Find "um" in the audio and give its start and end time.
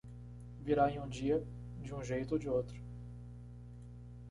0.99-1.07, 1.93-2.03